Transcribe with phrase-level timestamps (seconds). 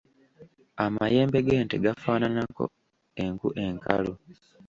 [0.85, 2.63] Amayembe g’ente gafaananako
[3.23, 4.13] enku enkalu.